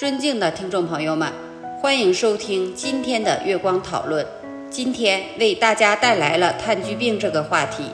[0.00, 1.30] 尊敬的听众朋友们，
[1.78, 4.26] 欢迎收听今天的月光讨论。
[4.70, 7.84] 今天为大家带来了炭疽病这个话题。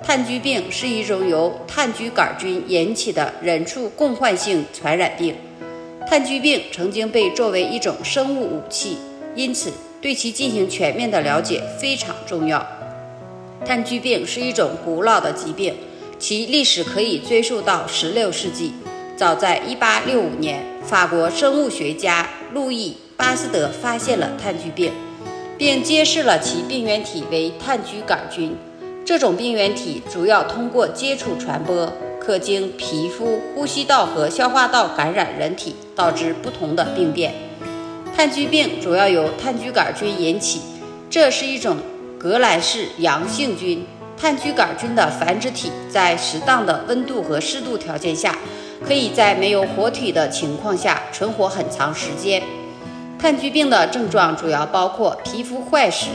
[0.00, 5.34] 炭疽病是一种由炭疽杆菌引起的人畜共患性传染病。
[6.08, 8.96] 炭疽病曾经被作为一种生物武器，
[9.34, 12.64] 因此对其进行全面的了解非常重要。
[13.66, 15.74] 炭疽病是一种古老的疾病，
[16.20, 18.74] 其历史可以追溯到16世纪。
[19.16, 24.90] 早在1865年，法国生物学家路易·巴斯德发现了炭疽病，
[25.58, 28.56] 并揭示了其病原体为炭疽杆菌。
[29.04, 37.34] 这种病原体主要通过接触传播，可经皮肤、呼吸道和消化道感染人体，导致不同的病变。
[38.16, 40.62] 炭疽病主要由炭疽杆菌引起，
[41.10, 41.76] 这是一种
[42.18, 43.84] 革兰氏阳性菌。
[44.20, 48.36] 炭疽杆菌的繁殖体在适当的温度和湿度条件下。
[48.86, 52.40] 可以在没有活体的情况下存活很长时间。
[53.18, 56.06] 炭疽病的症状主要包括皮肤坏死、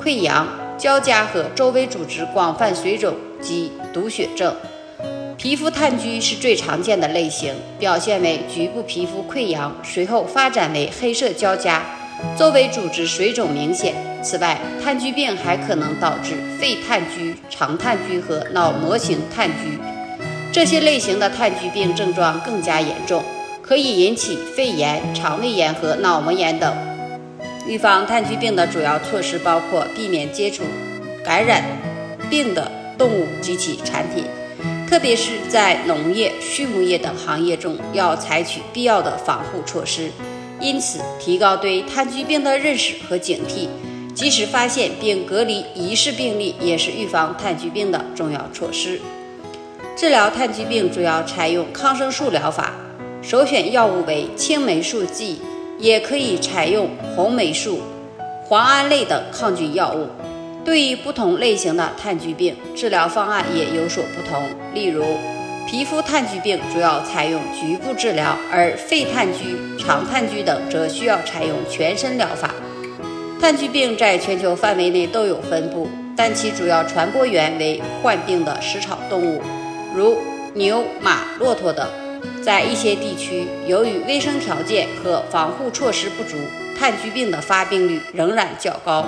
[0.00, 0.48] 溃疡、
[0.78, 4.56] 交痂和周围组织广泛水肿及毒血症。
[5.36, 11.80] 皮肤炭疽是最常见的类型，表现为局部皮肤溃疡，随后发展为黑色交痂，
[12.38, 13.94] 周围组织水肿明显。
[14.22, 19.78] 此外，炭疽病还可能导致肺炭疽、肠炭疽和脑膜型炭疽。
[20.52, 23.22] 这些类型的炭疽病症状更加严重，
[23.62, 26.74] 可以引起肺炎、肠胃炎和脑膜炎等。
[27.68, 30.62] 预防炭疽病的主要措施包括避免接触
[31.24, 31.62] 感染
[32.30, 34.24] 病的动物及其产品，
[34.88, 40.10] 特别是在农业、畜牧业等行业中，要采取必要的防护措施。
[40.60, 43.68] 因此，提高对炭疽病的认识和警惕，
[44.14, 49.00] 及时发现并隔离疑似病例，也是预防炭疽病的重要措施。
[49.96, 52.72] 治疗炭疽病主要采用抗生素疗法，
[53.22, 55.40] 首选药物为青霉素剂，
[55.78, 57.80] 也可以采用红霉素、
[58.48, 60.08] 磺胺类等抗菌药物。
[60.64, 64.42] 对于不同类型的炭疽病，治疗方案也有所不同。
[64.74, 65.04] 例如，
[65.66, 72.54] 皮肤炭疽病主要采用局部治疗，而肺炭疽、肠炭疽等则需要采用全身疗法。
[73.40, 79.42] 炭疽病在全球范围内都有分布，但其主要传播源为患病的食草动物。
[79.92, 80.16] 如
[80.54, 81.84] 牛、马、骆驼等，
[82.40, 86.36] 在一些地区，由于卫生条件和防护措施不足，
[86.78, 89.04] 炭疽病的发病率仍然较高。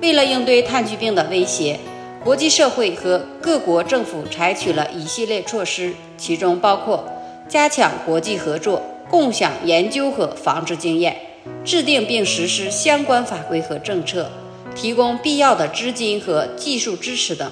[0.00, 1.78] 为了应对炭疽病的威胁，
[2.24, 7.08] 国际社会和各国政府采取了一系列措施，其中包括
[7.48, 11.16] 加强国际合作、共享研究和防治经验、
[11.64, 14.30] 制定并实施相关法规和政策、
[14.74, 17.50] 提供必要的资金和技术支持等。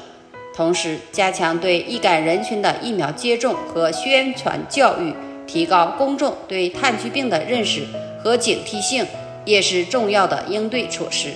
[0.55, 5.15] 同时，加强对易感人群的疫苗接种和宣传教育，
[5.47, 7.83] 提高公众对炭疽病的认识
[8.23, 9.07] 和警惕性，
[9.45, 11.31] 也是重要的应对措施。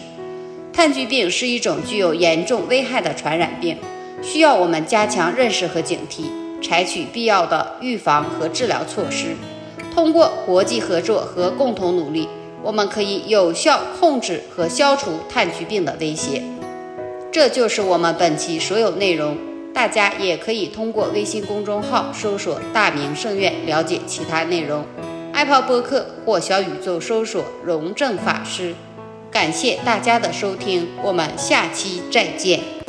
[0.80, 3.76] 炭疽病是一种具有严重危害的传染病，
[4.22, 6.22] 需要我们加强认识和警惕，
[6.66, 9.36] 采取必要的预防和治疗措施。
[9.94, 12.26] 通过国际合作和共同努力，
[12.62, 16.42] 我们可以有效控制和消除炭疽病的威胁。
[17.30, 19.36] 这就是我们本期所有内容，
[19.74, 24.82] 大家也可以通过微信公众号搜索“大明圣院”了解其他内容
[25.34, 28.74] ，Apple 播客或小宇宙搜索“荣正法师”。
[29.30, 32.79] 感谢大家的收听，我们下期再见。